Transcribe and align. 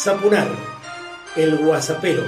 Zapunar, 0.00 0.46
el 1.34 1.58
guasapero. 1.58 2.22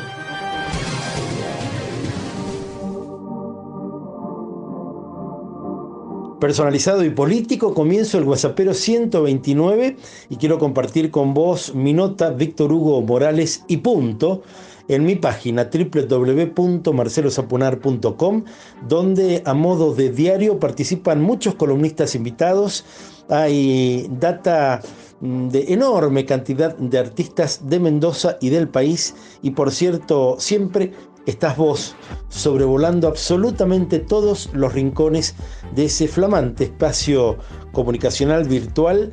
Personalizado 6.40 7.04
y 7.04 7.10
político, 7.10 7.72
comienzo 7.72 8.18
el 8.18 8.24
WhatsAppero 8.24 8.74
129 8.74 9.96
y 10.30 10.36
quiero 10.36 10.58
compartir 10.58 11.12
con 11.12 11.32
vos 11.32 11.72
mi 11.76 11.92
nota 11.92 12.30
Víctor 12.30 12.72
Hugo 12.72 13.02
Morales 13.02 13.62
y 13.68 13.76
punto 13.76 14.42
en 14.88 15.04
mi 15.04 15.14
página 15.14 15.70
www.marcelosapunar.com, 15.72 18.44
donde 18.88 19.44
a 19.46 19.54
modo 19.54 19.94
de 19.94 20.10
diario 20.10 20.58
participan 20.58 21.22
muchos 21.22 21.54
columnistas 21.54 22.16
invitados. 22.16 22.84
Hay 23.28 24.08
data 24.10 24.82
de 25.20 25.72
enorme 25.72 26.24
cantidad 26.24 26.76
de 26.76 26.98
artistas 26.98 27.68
de 27.68 27.78
Mendoza 27.78 28.38
y 28.40 28.48
del 28.48 28.68
país 28.68 29.14
y 29.42 29.50
por 29.50 29.70
cierto 29.70 30.36
siempre 30.38 30.92
estás 31.26 31.56
vos 31.56 31.94
sobrevolando 32.28 33.06
absolutamente 33.06 33.98
todos 33.98 34.48
los 34.54 34.72
rincones 34.72 35.34
de 35.74 35.84
ese 35.86 36.08
flamante 36.08 36.64
espacio 36.64 37.36
comunicacional 37.72 38.48
virtual 38.48 39.12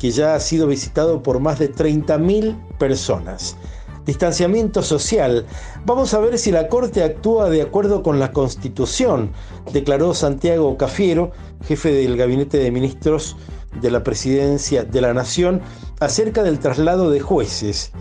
que 0.00 0.10
ya 0.10 0.34
ha 0.34 0.40
sido 0.40 0.66
visitado 0.66 1.22
por 1.22 1.40
más 1.40 1.58
de 1.58 1.72
30.000 1.72 2.78
personas. 2.78 3.56
Distanciamiento 4.04 4.82
social. 4.82 5.44
Vamos 5.84 6.14
a 6.14 6.18
ver 6.18 6.38
si 6.38 6.50
la 6.50 6.68
Corte 6.68 7.02
actúa 7.02 7.50
de 7.50 7.60
acuerdo 7.60 8.02
con 8.02 8.18
la 8.18 8.32
Constitución, 8.32 9.32
declaró 9.70 10.14
Santiago 10.14 10.78
Cafiero, 10.78 11.32
jefe 11.66 11.92
del 11.92 12.16
Gabinete 12.16 12.56
de 12.56 12.70
Ministros 12.70 13.36
de 13.80 13.90
la 13.90 14.02
Presidencia 14.02 14.84
de 14.84 15.00
la 15.00 15.14
Nación, 15.14 15.60
acerca 16.00 16.42
del 16.42 16.58
traslado 16.58 17.10
de 17.10 17.20
jueces 17.20 17.92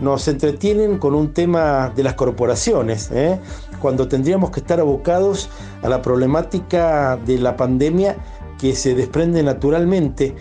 nos 0.00 0.26
entretienen 0.28 0.98
con 0.98 1.14
un 1.14 1.32
tema 1.32 1.92
de 1.94 2.02
las 2.02 2.14
corporaciones, 2.14 3.10
¿eh? 3.12 3.38
cuando 3.80 4.08
tendríamos 4.08 4.50
que 4.50 4.60
estar 4.60 4.80
abocados 4.80 5.48
a 5.82 5.88
la 5.88 6.02
problemática 6.02 7.16
de 7.24 7.38
la 7.38 7.56
pandemia 7.56 8.16
que 8.58 8.74
se 8.74 8.94
desprende 8.94 9.42
naturalmente 9.42 10.34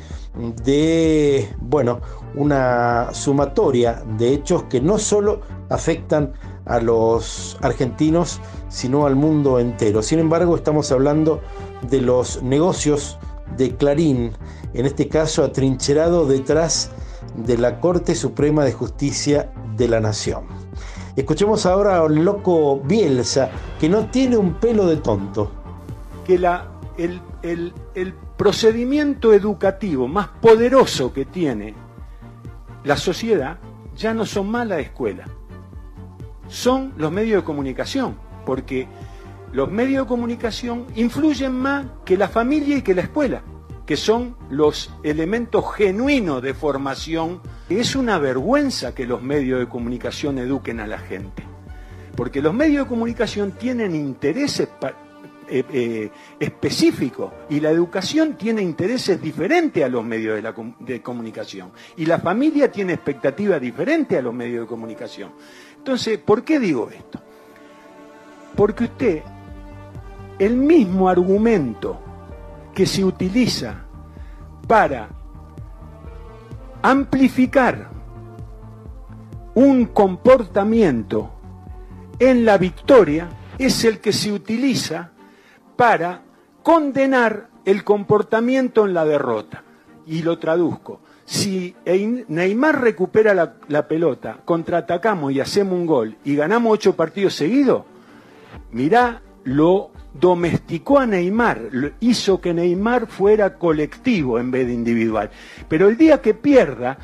de, 0.63 1.47
bueno, 1.59 2.01
una 2.35 3.09
sumatoria 3.13 4.03
de 4.17 4.33
hechos 4.33 4.63
que 4.63 4.81
no 4.81 4.97
solo 4.97 5.41
afectan 5.69 6.33
a 6.65 6.79
los 6.79 7.57
argentinos, 7.61 8.39
sino 8.69 9.05
al 9.05 9.15
mundo 9.15 9.59
entero. 9.59 10.01
Sin 10.01 10.19
embargo, 10.19 10.55
estamos 10.55 10.91
hablando 10.91 11.41
de 11.89 12.01
los 12.01 12.41
negocios 12.41 13.19
de 13.57 13.75
Clarín, 13.75 14.31
en 14.73 14.85
este 14.85 15.07
caso 15.07 15.43
atrincherado 15.43 16.25
detrás 16.25 16.91
de 17.35 17.57
la 17.57 17.79
Corte 17.79 18.15
Suprema 18.15 18.63
de 18.63 18.73
Justicia 18.73 19.51
de 19.75 19.87
la 19.87 19.99
Nación. 19.99 20.45
Escuchemos 21.15 21.65
ahora 21.65 21.99
al 21.99 22.15
loco 22.25 22.79
Bielsa, 22.79 23.49
que 23.79 23.87
no 23.87 24.07
tiene 24.07 24.37
un 24.37 24.55
pelo 24.55 24.87
de 24.87 24.97
tonto. 24.97 25.51
Que 26.25 26.39
el 26.95 28.13
procedimiento 28.37 29.33
educativo 29.33 30.07
más 30.07 30.27
poderoso 30.41 31.13
que 31.13 31.25
tiene 31.25 31.75
la 32.83 32.97
sociedad 32.97 33.59
ya 33.95 34.13
no 34.13 34.25
son 34.25 34.49
más 34.49 34.67
la 34.67 34.79
escuela, 34.79 35.25
son 36.47 36.93
los 36.97 37.11
medios 37.11 37.41
de 37.41 37.45
comunicación, 37.45 38.15
porque 38.45 38.87
los 39.53 39.71
medios 39.71 40.05
de 40.05 40.09
comunicación 40.09 40.85
influyen 40.95 41.53
más 41.53 41.85
que 42.03 42.17
la 42.17 42.27
familia 42.27 42.77
y 42.77 42.81
que 42.81 42.93
la 42.93 43.01
escuela 43.01 43.43
que 43.85 43.97
son 43.97 44.35
los 44.49 44.91
elementos 45.03 45.65
genuinos 45.75 46.41
de 46.41 46.53
formación. 46.53 47.41
Es 47.69 47.95
una 47.95 48.17
vergüenza 48.17 48.93
que 48.93 49.05
los 49.05 49.21
medios 49.21 49.59
de 49.59 49.67
comunicación 49.67 50.37
eduquen 50.37 50.79
a 50.79 50.87
la 50.87 50.99
gente, 50.99 51.43
porque 52.15 52.41
los 52.41 52.53
medios 52.53 52.85
de 52.85 52.89
comunicación 52.89 53.51
tienen 53.53 53.95
intereses 53.95 54.69
eh, 55.49 55.63
eh, 55.69 56.11
específicos 56.39 57.33
y 57.49 57.59
la 57.59 57.71
educación 57.71 58.35
tiene 58.35 58.61
intereses 58.61 59.21
diferentes 59.21 59.83
a 59.83 59.89
los 59.89 60.05
medios 60.05 60.41
de, 60.41 60.73
de 60.79 61.01
comunicación 61.01 61.71
y 61.97 62.05
la 62.05 62.19
familia 62.19 62.71
tiene 62.71 62.93
expectativas 62.93 63.59
diferentes 63.59 64.17
a 64.17 64.21
los 64.21 64.33
medios 64.33 64.61
de 64.61 64.67
comunicación. 64.67 65.31
Entonces, 65.77 66.17
¿por 66.19 66.43
qué 66.43 66.59
digo 66.59 66.89
esto? 66.89 67.21
Porque 68.55 68.85
usted, 68.85 69.23
el 70.45 70.57
mismo 70.57 71.07
argumento 71.07 71.99
que 72.73 72.85
se 72.85 73.03
utiliza 73.03 73.83
para 74.67 75.09
amplificar 76.81 77.89
un 79.55 79.85
comportamiento 79.85 81.31
en 82.19 82.45
la 82.45 82.57
victoria 82.57 83.29
es 83.57 83.85
el 83.85 83.99
que 83.99 84.11
se 84.11 84.31
utiliza 84.31 85.11
para 85.75 86.21
condenar 86.61 87.49
el 87.65 87.83
comportamiento 87.83 88.85
en 88.85 88.93
la 88.93 89.05
derrota. 89.05 89.63
Y 90.05 90.21
lo 90.21 90.37
traduzco. 90.37 90.99
Si 91.23 91.73
Neymar 92.27 92.81
recupera 92.81 93.33
la, 93.33 93.87
pelota, 93.87 94.39
contraatacamos 94.43 95.31
y 95.31 95.39
hacemos 95.39 95.73
un 95.73 95.85
gol 95.85 96.17
y 96.25 96.35
ganamos 96.35 96.73
ocho 96.73 96.95
partidos 96.97 97.35
seguidos, 97.35 97.83
mirá 98.71 99.21
lo 99.43 99.91
domesticó 100.13 100.99
a 100.99 101.05
Neymar, 101.05 101.93
hizo 101.99 102.39
que 102.39 102.53
Neymar 102.53 103.07
fuera 103.07 103.57
colectivo 103.57 104.39
en 104.39 104.51
vez 104.51 104.67
de 104.67 104.73
individual. 104.73 105.31
Pero 105.67 105.89
el 105.89 105.97
día 105.97 106.21
que 106.21 106.33
pierda, 106.33 106.97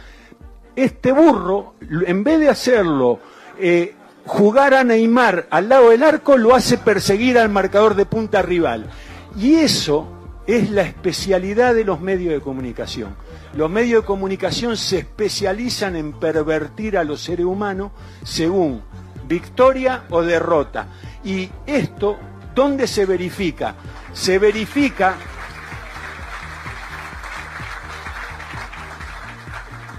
este 0.75 1.11
burro, 1.11 1.75
en 2.05 2.23
vez 2.23 2.39
de 2.39 2.49
hacerlo 2.49 3.19
eh, 3.59 3.95
jugar 4.25 4.73
a 4.73 4.83
Neymar 4.83 5.47
al 5.49 5.69
lado 5.69 5.89
del 5.89 6.03
arco, 6.03 6.37
lo 6.37 6.53
hace 6.53 6.77
perseguir 6.77 7.37
al 7.37 7.49
marcador 7.49 7.95
de 7.95 8.05
punta 8.05 8.41
rival. 8.41 8.89
Y 9.37 9.55
eso 9.55 10.07
es 10.45 10.71
la 10.71 10.83
especialidad 10.83 11.75
de 11.75 11.83
los 11.83 11.99
medios 11.99 12.33
de 12.33 12.41
comunicación. 12.41 13.15
Los 13.55 13.69
medios 13.69 14.03
de 14.03 14.07
comunicación 14.07 14.77
se 14.77 14.99
especializan 14.99 15.95
en 15.95 16.13
pervertir 16.13 16.97
a 16.97 17.03
los 17.03 17.21
seres 17.21 17.45
humanos 17.45 17.91
según 18.23 18.81
victoria 19.27 20.03
o 20.09 20.21
derrota. 20.21 20.87
Y 21.23 21.49
esto 21.65 22.17
¿Dónde 22.59 22.87
se 22.87 23.05
verifica? 23.05 23.75
Se 24.11 24.37
verifica 24.39 25.15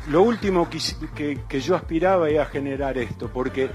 lo 0.09 0.23
último 0.23 0.69
que, 0.69 1.61
yo 1.61 1.75
aspiraba 1.77 2.29
era 2.29 2.45
generar 2.45 2.99
esto, 2.99 3.31
porque 3.33 3.71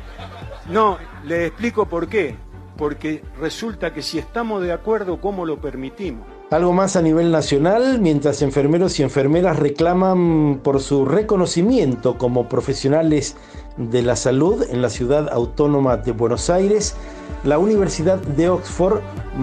no, 0.69 1.00
le 1.23 1.47
explico 1.47 1.88
por 1.88 2.07
qué, 2.07 2.35
porque 2.78 3.23
resulta 3.39 3.94
que 3.94 4.03
si 4.03 4.19
estamos 4.19 4.61
de 4.61 4.73
acuerdo, 4.73 5.19
¿cómo 5.19 5.45
lo 5.45 5.59
permitimos? 5.59 6.28
Algo 6.51 6.73
más 6.73 6.95
a 6.95 7.01
nivel 7.01 7.31
nacional, 7.31 8.00
mientras 8.00 8.44
enfermeros 8.44 9.00
y 9.00 9.03
enfermeras 9.03 9.57
reclaman 9.57 10.59
por 10.61 10.79
su 10.79 11.03
reconocimiento 11.03 12.19
como 12.19 12.47
profesionales 12.47 13.35
de 13.78 14.03
la 14.03 14.16
salud 14.16 14.63
en 14.69 14.84
la 14.84 14.91
ciudad 14.91 15.28
autónoma 15.34 15.97
de 15.97 16.11
Buenos 16.11 16.51
Aires, 16.51 16.95
la 17.44 17.57
Universidad 17.57 18.19
de 18.19 18.50
Oxford 18.50 19.00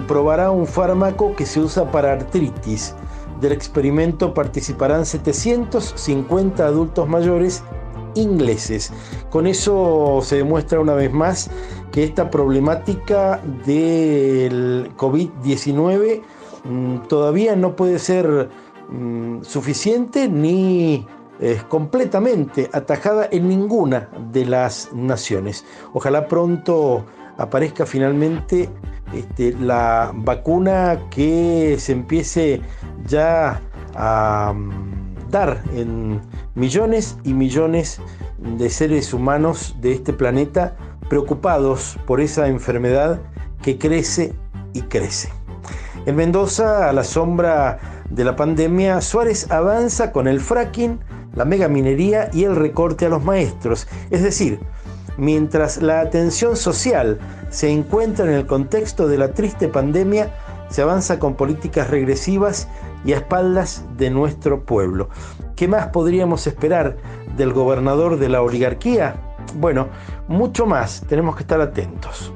probará 0.07 0.49
un 0.51 0.65
fármaco 0.65 1.35
que 1.35 1.45
se 1.45 1.59
usa 1.59 1.91
para 1.91 2.13
artritis. 2.13 2.95
Del 3.41 3.51
experimento 3.51 4.33
participarán 4.33 5.05
750 5.05 6.65
adultos 6.65 7.09
mayores 7.09 7.63
ingleses. 8.15 8.93
Con 9.29 9.45
eso 9.45 10.21
se 10.23 10.37
demuestra 10.37 10.79
una 10.79 10.93
vez 10.93 11.11
más 11.11 11.49
que 11.91 12.05
esta 12.05 12.29
problemática 12.29 13.41
del 13.65 14.89
COVID-19 14.95 16.21
mm, 16.21 16.42
todavía 17.07 17.55
no 17.55 17.75
puede 17.75 17.99
ser 17.99 18.49
mm, 18.89 19.43
suficiente 19.43 20.27
ni 20.27 21.05
es 21.39 21.63
completamente 21.63 22.69
atajada 22.71 23.27
en 23.31 23.49
ninguna 23.49 24.09
de 24.31 24.45
las 24.45 24.93
naciones. 24.93 25.65
Ojalá 25.93 26.27
pronto 26.27 27.05
aparezca 27.37 27.85
finalmente 27.85 28.69
este, 29.13 29.53
la 29.59 30.11
vacuna 30.13 30.99
que 31.09 31.75
se 31.79 31.91
empiece 31.91 32.61
ya 33.05 33.61
a 33.95 34.53
mm, 34.55 35.29
dar 35.29 35.61
en 35.75 36.21
millones 36.55 37.17
y 37.23 37.33
millones 37.33 37.99
de 38.37 38.69
seres 38.69 39.13
humanos 39.13 39.75
de 39.81 39.93
este 39.93 40.13
planeta 40.13 40.75
preocupados 41.09 41.97
por 42.05 42.21
esa 42.21 42.47
enfermedad 42.47 43.21
que 43.61 43.77
crece 43.77 44.33
y 44.73 44.81
crece. 44.81 45.42
En 46.05 46.15
Mendoza, 46.15 46.89
a 46.89 46.93
la 46.93 47.03
sombra 47.03 47.79
de 48.09 48.23
la 48.23 48.35
pandemia, 48.35 49.01
Suárez 49.01 49.49
avanza 49.51 50.11
con 50.11 50.27
el 50.27 50.39
fracking, 50.39 50.99
la 51.35 51.45
megaminería 51.45 52.29
y 52.33 52.43
el 52.43 52.55
recorte 52.55 53.05
a 53.05 53.09
los 53.09 53.23
maestros, 53.23 53.87
es 54.11 54.21
decir, 54.21 54.59
Mientras 55.17 55.81
la 55.81 56.01
atención 56.01 56.55
social 56.55 57.19
se 57.49 57.69
encuentra 57.69 58.25
en 58.25 58.31
el 58.31 58.47
contexto 58.47 59.07
de 59.07 59.19
la 59.19 59.33
triste 59.33 59.67
pandemia, 59.67 60.33
se 60.69 60.81
avanza 60.81 61.19
con 61.19 61.35
políticas 61.35 61.89
regresivas 61.89 62.67
y 63.05 63.13
a 63.13 63.17
espaldas 63.17 63.85
de 63.95 64.09
nuestro 64.09 64.65
pueblo. 64.65 65.09
¿Qué 65.55 65.67
más 65.67 65.87
podríamos 65.87 66.47
esperar 66.47 66.97
del 67.37 67.53
gobernador 67.53 68.17
de 68.17 68.29
la 68.29 68.41
oligarquía? 68.41 69.15
Bueno, 69.59 69.89
mucho 70.27 70.65
más, 70.65 71.03
tenemos 71.07 71.35
que 71.35 71.43
estar 71.43 71.61
atentos. 71.61 72.33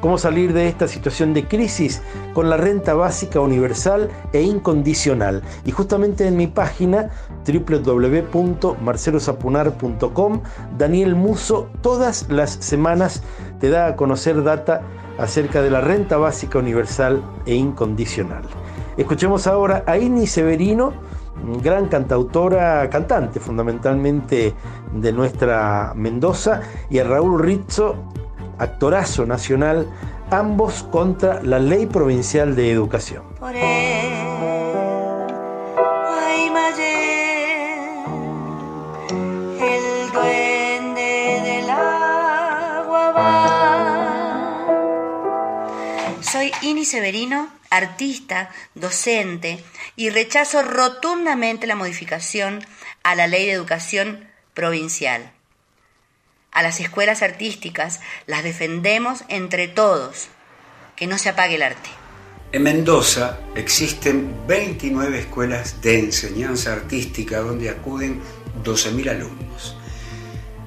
¿Cómo 0.00 0.18
salir 0.18 0.52
de 0.52 0.68
esta 0.68 0.88
situación 0.88 1.32
de 1.32 1.48
crisis? 1.48 2.02
Con 2.34 2.50
la 2.50 2.58
renta 2.58 2.92
básica 2.94 3.40
universal 3.40 4.10
e 4.32 4.42
incondicional. 4.42 5.42
Y 5.64 5.70
justamente 5.70 6.26
en 6.26 6.36
mi 6.36 6.46
página 6.46 7.08
www.marcelosapunar.com, 7.46 10.42
Daniel 10.76 11.14
Muso 11.14 11.70
todas 11.80 12.28
las 12.28 12.50
semanas 12.50 13.22
te 13.58 13.70
da 13.70 13.86
a 13.86 13.96
conocer 13.96 14.44
data 14.44 14.82
acerca 15.18 15.62
de 15.62 15.70
la 15.70 15.80
renta 15.80 16.18
básica 16.18 16.58
universal 16.58 17.22
e 17.46 17.54
incondicional. 17.54 18.42
Escuchemos 18.98 19.46
ahora 19.46 19.82
a 19.86 19.96
Ini 19.96 20.26
Severino, 20.26 20.92
gran 21.62 21.88
cantautora, 21.88 22.90
cantante 22.90 23.40
fundamentalmente 23.40 24.52
de 24.92 25.12
nuestra 25.12 25.94
Mendoza, 25.94 26.60
y 26.90 26.98
a 26.98 27.04
Raúl 27.04 27.40
Rizzo, 27.40 27.96
actorazo 28.58 29.26
nacional, 29.26 29.86
ambos 30.30 30.82
contra 30.82 31.42
la 31.42 31.58
ley 31.58 31.86
provincial 31.86 32.56
de 32.56 32.70
educación. 32.70 33.22
va. 33.40 33.96
Soy 46.22 46.52
Ini 46.62 46.84
Severino, 46.84 47.48
artista, 47.70 48.50
docente, 48.74 49.62
y 49.96 50.10
rechazo 50.10 50.62
rotundamente 50.62 51.66
la 51.66 51.76
modificación 51.76 52.64
a 53.02 53.14
la 53.14 53.26
ley 53.26 53.46
de 53.46 53.52
educación 53.52 54.28
provincial 54.54 55.35
a 56.56 56.62
las 56.62 56.80
escuelas 56.80 57.22
artísticas, 57.22 58.00
las 58.26 58.42
defendemos 58.42 59.24
entre 59.28 59.68
todos, 59.68 60.28
que 60.96 61.06
no 61.06 61.18
se 61.18 61.28
apague 61.28 61.56
el 61.56 61.62
arte. 61.62 61.90
En 62.50 62.62
Mendoza 62.62 63.40
existen 63.54 64.34
29 64.46 65.18
escuelas 65.18 65.82
de 65.82 65.98
enseñanza 65.98 66.72
artística 66.72 67.40
donde 67.40 67.68
acuden 67.68 68.22
12.000 68.64 69.10
alumnos. 69.10 69.76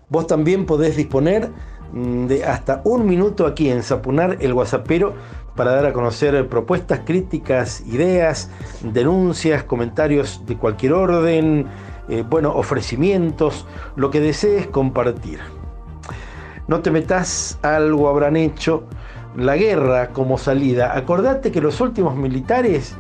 Vos 0.10 0.28
también 0.28 0.66
podés 0.66 0.98
disponer 0.98 1.50
mm, 1.94 2.26
de 2.28 2.46
hasta 2.46 2.82
un 2.84 3.08
minuto 3.08 3.46
aquí 3.46 3.70
en 3.70 3.84
Sapunar 3.84 4.38
el 4.42 4.54
Guasapero 4.54 5.14
para 5.56 5.74
dar 5.74 5.86
a 5.86 5.94
conocer 5.94 6.48
propuestas, 6.48 7.02
críticas, 7.06 7.82
ideas, 7.82 8.50
denuncias, 8.82 9.64
comentarios 9.64 10.44
de 10.46 10.58
cualquier 10.58 10.94
orden, 10.94 11.68
eh, 12.10 12.24
bueno, 12.28 12.54
ofrecimientos, 12.54 13.66
lo 13.96 14.10
que 14.10 14.20
desees 14.20 14.68
compartir. 14.68 15.40
No 16.68 16.82
te 16.82 16.92
metas, 16.92 17.60
algo 17.64 18.08
habrán 18.10 18.38
hecho, 18.38 18.86
la 19.36 19.56
guerra 19.56 20.10
como 20.10 20.38
salida. 20.38 20.96
Acordate 20.96 21.52
que 21.52 21.62
los 21.62 21.82
últimos 21.82 22.16
militares 22.16 22.96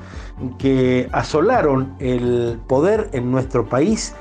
que 0.57 1.07
asolaron 1.11 1.95
el 1.99 2.59
poder 2.67 3.09
en 3.13 3.31
nuestro 3.31 3.67
país, 3.67 4.13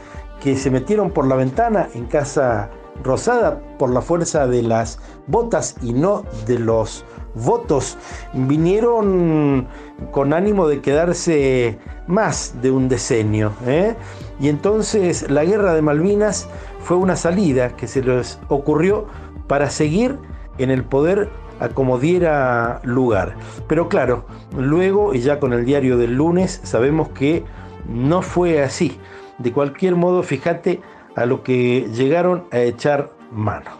que 0.43 0.57
se 0.57 0.71
metieron 0.71 1.11
por 1.11 1.27
la 1.27 1.37
ventana 1.37 1.89
en 1.95 2.07
Casa 2.07 2.71
Rosada 3.03 3.61
por 3.79 3.91
la 3.91 4.03
fuerza 4.03 4.47
de 4.47 4.63
las 4.63 4.99
botas 5.27 5.77
y 5.83 5.93
no 5.93 6.25
de 6.47 6.59
los 6.59 7.05
votos 7.35 7.97
vinieron 8.33 9.69
con 10.11 10.33
ánimo 10.33 10.69
de 10.69 10.81
quedarse 10.81 11.79
más 12.07 12.55
de 12.61 12.71
un 12.71 12.89
decenio. 12.89 13.53
¿eh? 13.67 13.95
Y 14.41 14.49
entonces 14.49 15.31
la 15.31 15.45
guerra 15.45 15.75
de 15.75 15.83
Malvinas 15.83 16.49
fue 16.81 16.97
una 16.97 17.17
salida 17.17 17.77
que 17.77 17.87
se 17.87 18.03
les 18.03 18.39
ocurrió 18.49 19.07
para 19.47 19.71
seguir 19.71 20.19
en 20.59 20.71
el 20.71 20.85
poder 20.85 21.29
a 21.61 21.69
como 21.69 21.99
diera 21.99 22.81
lugar. 22.85 23.37
Pero 23.69 23.89
claro, 23.89 24.25
luego 24.57 25.15
y 25.15 25.21
ya 25.21 25.39
con 25.39 25.53
el 25.53 25.65
diario 25.65 25.99
del 25.99 26.15
lunes 26.15 26.61
sabemos 26.65 27.11
que 27.11 27.45
no 27.87 28.23
fue 28.23 28.63
así. 28.63 28.99
De 29.39 29.53
cualquier 29.53 29.97
modo, 29.97 30.23
fíjate 30.23 30.81
a 31.17 31.27
lo 31.27 31.43
que 31.43 31.89
llegaron 31.93 32.45
a 32.51 32.61
echar 32.61 33.13
mano. 33.31 33.80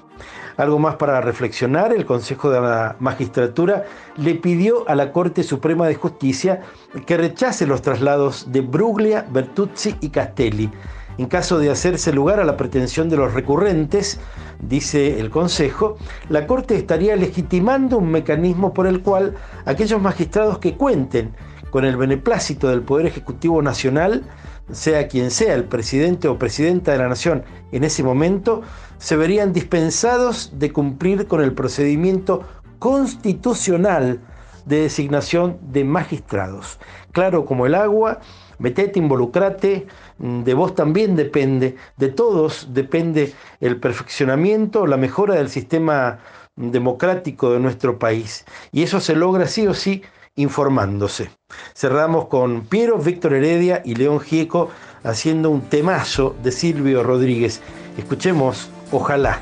Algo 0.61 0.79
más 0.79 0.97
para 0.97 1.23
reflexionar, 1.23 1.91
el 1.95 2.05
Consejo 2.05 2.51
de 2.51 2.61
la 2.61 2.95
Magistratura 3.01 3.87
le 4.19 4.35
pidió 4.35 4.87
a 4.91 4.95
la 4.95 5.11
Corte 5.11 5.43
Suprema 5.43 5.89
de 5.89 5.95
Justicia 5.95 6.61
que 7.07 7.17
rechace 7.17 7.67
los 7.67 7.81
traslados 7.81 8.53
de 8.53 8.61
Bruglia, 8.61 9.25
Bertuzzi 9.31 9.97
y 10.03 10.11
Castelli. 10.11 10.71
En 11.17 11.29
caso 11.29 11.59
de 11.59 11.71
hacerse 11.71 12.13
lugar 12.13 12.41
a 12.41 12.45
la 12.45 12.59
pretensión 12.59 13.09
de 13.09 13.17
los 13.17 13.33
recurrentes, 13.33 14.21
dice 14.61 15.19
el 15.19 15.31
Consejo, 15.31 15.97
la 16.29 16.47
Corte 16.47 16.77
estaría 16.77 17.17
legitimando 17.17 17.97
un 17.97 18.11
mecanismo 18.11 18.75
por 18.75 18.87
el 18.87 19.01
cual 19.01 19.37
aquellos 19.65 20.03
magistrados 20.03 20.59
que 20.59 20.77
cuenten 20.77 21.35
con 21.71 21.87
el 21.87 21.97
beneplácito 21.97 22.69
del 22.69 22.83
Poder 22.83 23.07
Ejecutivo 23.07 23.63
Nacional 23.63 24.25
sea 24.73 25.09
quien 25.09 25.31
sea 25.31 25.55
el 25.55 25.65
presidente 25.65 26.29
o 26.29 26.39
presidenta 26.39 26.93
de 26.93 26.99
la 26.99 27.09
nación 27.09 27.45
en 27.73 27.85
ese 27.85 28.03
momento, 28.03 28.63
se 28.99 29.17
verían 29.17 29.53
dispensados 29.53 30.53
de 30.59 30.73
cumplir 30.73 31.27
con 31.27 31.43
el 31.43 31.53
procedimiento 31.53 32.43
constitucional 32.79 34.21
de 34.65 34.83
designación 34.83 35.59
de 35.63 35.85
magistrados. 35.85 36.79
Claro 37.13 37.45
como 37.45 37.67
el 37.67 37.75
agua, 37.75 38.21
metete, 38.59 38.99
involucrate, 38.99 39.87
mm, 40.19 40.43
de 40.43 40.55
vos 40.55 40.75
también 40.75 41.17
depende, 41.17 41.77
de 41.97 42.09
todos 42.09 42.69
depende 42.73 43.33
el 43.61 43.79
perfeccionamiento, 43.79 44.87
la 44.87 44.97
mejora 44.97 45.35
del 45.35 45.49
sistema 45.49 46.19
democrático 46.57 47.53
de 47.53 47.61
nuestro 47.61 47.99
país. 47.99 48.45
Y 48.71 48.83
eso 48.83 49.01
se 49.01 49.17
logra 49.17 49.47
sí 49.47 49.67
o 49.67 49.75
sí 49.75 50.03
informándose. 50.37 51.31
Cerramos 51.75 52.27
con 52.27 52.63
Piero, 52.63 52.99
Víctor 52.99 53.35
Heredia 53.35 53.83
y 53.85 53.95
León 53.95 54.21
Gieco 54.21 54.71
haciendo 55.03 55.51
un 55.51 55.63
temazo 55.63 56.37
de 56.43 56.53
Silvio 56.53 57.03
Rodríguez. 57.03 57.61
Escuchemos, 57.97 58.71
ojalá. 58.93 59.41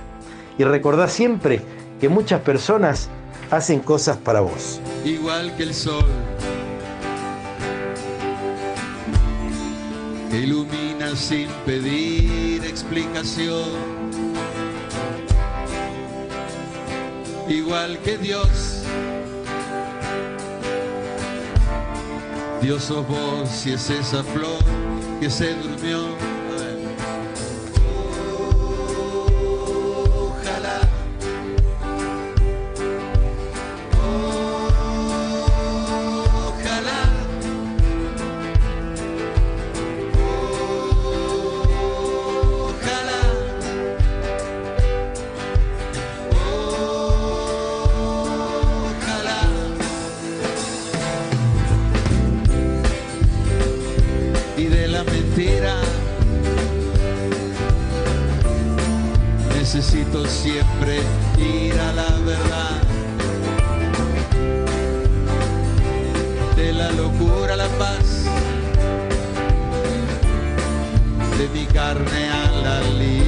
Y 0.58 0.64
recordá 0.64 1.08
siempre 1.08 1.62
que 2.00 2.08
muchas 2.08 2.40
personas 2.40 3.08
hacen 3.50 3.80
cosas 3.80 4.16
para 4.16 4.40
vos. 4.40 4.80
Igual 5.04 5.56
que 5.56 5.62
el 5.64 5.74
sol, 5.74 6.04
ilumina 10.32 11.14
sin 11.16 11.48
pedir 11.64 12.64
explicación. 12.64 13.98
Igual 17.48 17.98
que 18.00 18.18
Dios 18.18 18.82
Dios 22.60 22.84
sos 22.84 23.06
vos 23.06 23.48
si 23.48 23.72
es 23.72 23.88
esa 23.88 24.22
flor 24.22 24.58
que 25.20 25.30
se 25.30 25.54
durmió 25.54 26.27
paz 67.78 68.24
de 71.38 71.48
mi 71.54 71.64
carne 71.66 72.30
a 72.30 72.50
la 72.62 72.80
lid. 72.98 73.27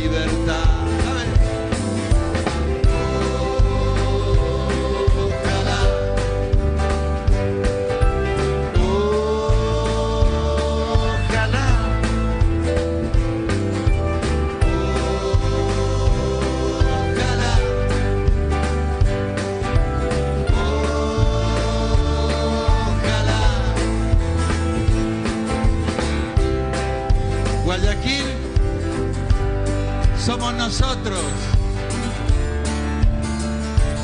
Nosotros. 30.61 31.25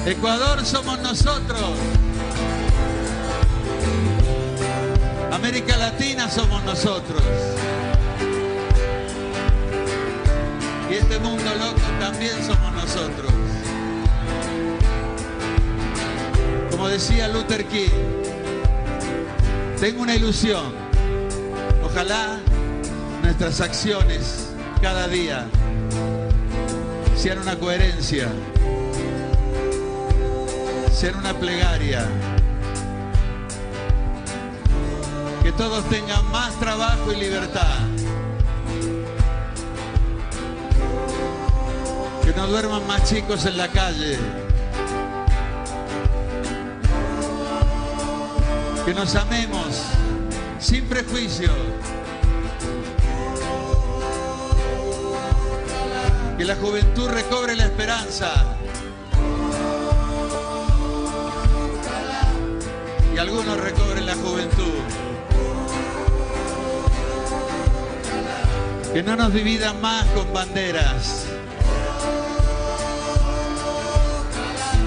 Ecuador 0.06 0.64
somos 0.64 0.98
nosotros. 1.00 1.60
América 5.30 5.76
Latina 5.76 6.30
somos 6.30 6.64
nosotros. 6.64 7.22
Y 10.90 10.94
este 10.94 11.18
mundo 11.18 11.44
loco 11.58 11.82
también 12.00 12.36
somos 12.42 12.72
nosotros. 12.72 13.32
Como 16.70 16.88
decía 16.88 17.28
Luther 17.28 17.66
King, 17.66 17.90
tengo 19.78 20.00
una 20.00 20.14
ilusión. 20.14 20.72
Ojalá 21.84 22.38
nuestras 23.22 23.60
acciones 23.60 24.48
cada 24.80 25.06
día 25.06 25.46
sean 27.16 27.38
una 27.38 27.58
coherencia, 27.58 28.28
sean 30.92 31.16
una 31.16 31.34
plegaria. 31.34 32.06
Que 35.42 35.52
todos 35.52 35.84
tengan 35.88 36.30
más 36.30 36.58
trabajo 36.58 37.12
y 37.12 37.16
libertad. 37.16 37.78
Que 42.24 42.32
no 42.36 42.46
duerman 42.48 42.86
más 42.86 43.08
chicos 43.08 43.46
en 43.46 43.56
la 43.56 43.68
calle. 43.68 44.18
Que 48.84 48.94
nos 48.94 49.14
amemos 49.14 49.82
sin 50.58 50.84
prejuicios. 50.86 51.52
Que 56.36 56.44
la 56.44 56.54
juventud 56.56 57.08
recobre 57.08 57.56
la 57.56 57.64
esperanza. 57.64 58.30
Y 63.14 63.18
algunos 63.18 63.56
recobren 63.58 64.04
la 64.04 64.14
juventud. 64.16 64.74
Que 68.92 69.02
no 69.02 69.16
nos 69.16 69.32
dividan 69.32 69.80
más 69.80 70.04
con 70.08 70.30
banderas. 70.34 71.24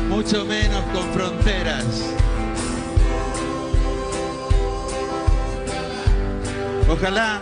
Mucho 0.08 0.46
menos 0.46 0.84
con 0.94 1.12
fronteras. 1.14 1.86
Ojalá 6.88 7.42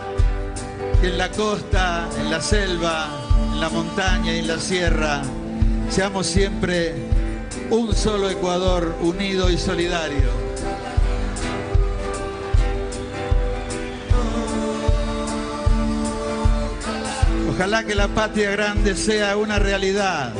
que 1.00 1.08
en 1.08 1.18
la 1.18 1.30
costa, 1.30 2.08
en 2.20 2.30
la 2.30 2.40
selva, 2.40 3.27
la 3.58 3.68
montaña 3.68 4.32
y 4.32 4.38
en 4.38 4.48
la 4.48 4.58
sierra 4.58 5.22
seamos 5.90 6.26
siempre 6.26 6.94
un 7.70 7.94
solo 7.94 8.30
Ecuador 8.30 8.96
unido 9.00 9.50
y 9.50 9.58
solidario. 9.58 10.30
Ojalá 17.50 17.84
que 17.84 17.96
la 17.96 18.06
patria 18.06 18.52
grande 18.52 18.94
sea 18.94 19.36
una 19.36 19.58
realidad, 19.58 20.32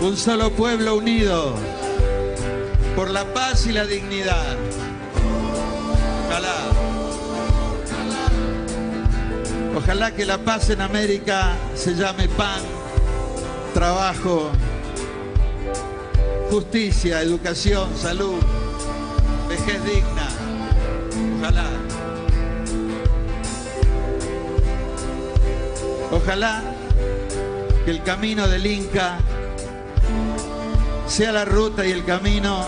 un 0.00 0.16
solo 0.16 0.50
pueblo 0.50 0.96
unido 0.96 1.54
por 2.94 3.10
la 3.10 3.24
paz 3.34 3.66
y 3.66 3.72
la 3.72 3.84
dignidad. 3.84 4.56
Ojalá. 6.28 6.65
Ojalá 9.86 10.10
que 10.10 10.26
la 10.26 10.38
paz 10.38 10.68
en 10.70 10.80
América 10.80 11.56
se 11.76 11.94
llame 11.94 12.26
pan, 12.26 12.60
trabajo, 13.72 14.50
justicia, 16.50 17.22
educación, 17.22 17.96
salud, 17.96 18.34
vejez 19.48 19.84
digna. 19.84 20.28
Ojalá. 21.38 21.66
Ojalá 26.10 26.62
que 27.84 27.92
el 27.92 28.02
camino 28.02 28.48
del 28.48 28.66
Inca 28.66 29.18
sea 31.06 31.30
la 31.30 31.44
ruta 31.44 31.86
y 31.86 31.92
el 31.92 32.04
camino 32.04 32.66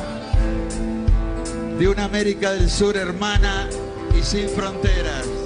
de 1.80 1.88
una 1.88 2.04
América 2.04 2.52
del 2.52 2.70
Sur 2.70 2.96
hermana 2.96 3.68
y 4.16 4.22
sin 4.22 4.48
fronteras. 4.48 5.37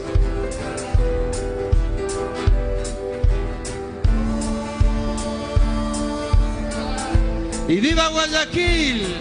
¡Y 7.72 7.80
viva 7.80 8.08
Guayaquil! 8.08 9.16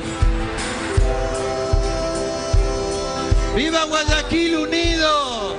¡Viva 3.55 3.85
Guayaquil 3.85 4.57
unido! 4.57 5.55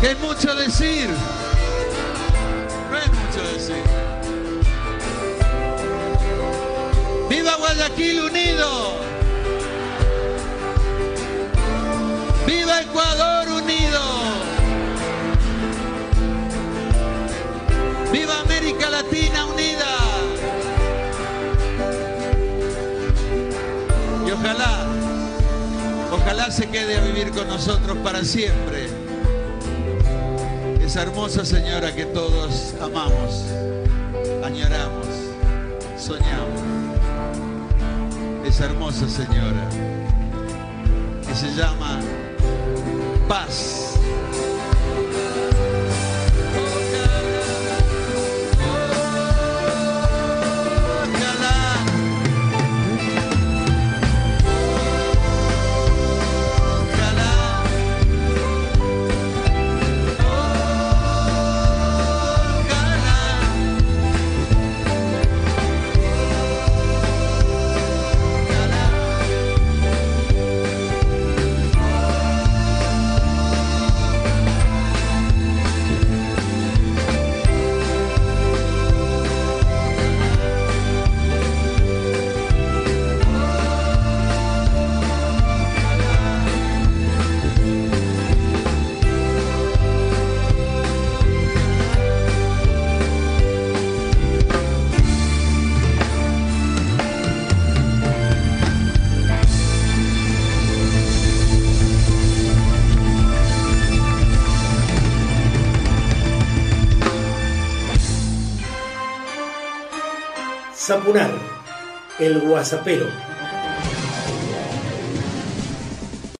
Que 0.00 0.12
es 0.12 0.18
mucho 0.18 0.54
decir. 0.54 1.10
No 2.90 2.96
es 2.96 3.08
mucho 3.12 3.42
decir. 3.52 3.84
¡Viva 7.28 7.56
Guayaquil 7.56 8.20
unido! 8.22 8.94
¡Viva 12.46 12.80
Ecuador 12.80 13.15
se 26.50 26.68
quede 26.68 26.96
a 26.96 27.00
vivir 27.00 27.30
con 27.32 27.48
nosotros 27.48 27.96
para 28.04 28.24
siempre. 28.24 28.86
Esa 30.80 31.02
hermosa 31.02 31.44
señora 31.44 31.94
que 31.94 32.04
todos 32.06 32.74
amamos, 32.80 33.44
añoramos, 34.44 35.06
soñamos. 35.98 36.60
Esa 38.46 38.66
hermosa 38.66 39.08
señora 39.08 39.68
que 41.26 41.34
se 41.34 41.52
llama 41.54 42.00
Paz. 43.28 43.85
Zapunar, 110.86 111.32
el 112.20 112.38
guasapero. 112.38 113.06